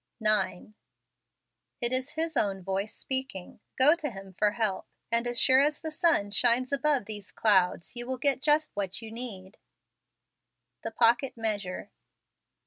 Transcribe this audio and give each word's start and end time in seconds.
9. 0.19 0.73
It 1.79 1.93
is 1.93 2.13
His 2.17 2.35
own 2.35 2.63
voice 2.63 2.91
speaking. 2.91 3.59
Go 3.77 3.93
to 3.93 4.09
Him 4.09 4.33
for 4.33 4.53
help, 4.53 4.87
and 5.11 5.27
as 5.27 5.39
sure 5.39 5.61
as 5.61 5.79
the 5.79 5.91
sun 5.91 6.31
shines 6.31 6.73
above 6.73 7.05
these 7.05 7.31
clouds 7.31 7.95
you 7.95 8.07
will 8.07 8.17
get 8.17 8.41
just 8.41 8.71
what 8.73 9.03
you 9.03 9.11
need. 9.11 9.59
The 10.81 10.89
Pocket 10.89 11.37
Measure. 11.37 11.91